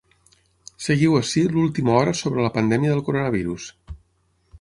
Seguiu 0.85 1.17
ací 1.19 1.43
l’última 1.51 1.93
hora 1.97 2.15
sobre 2.21 2.47
la 2.47 2.53
pandèmia 2.57 2.95
del 2.95 3.05
coronavirus. 3.11 3.69